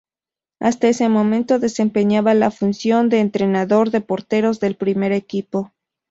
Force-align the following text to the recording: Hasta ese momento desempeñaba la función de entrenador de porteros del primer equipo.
Hasta 0.59 0.87
ese 0.87 1.09
momento 1.09 1.59
desempeñaba 1.59 2.33
la 2.33 2.49
función 2.49 3.07
de 3.09 3.19
entrenador 3.19 3.91
de 3.91 4.01
porteros 4.01 4.59
del 4.59 4.75
primer 4.75 5.11
equipo. 5.11 5.71